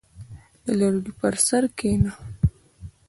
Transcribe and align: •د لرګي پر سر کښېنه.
•د 0.63 0.65
لرګي 0.79 1.13
پر 1.19 1.33
سر 1.47 1.63
کښېنه. 1.77 2.11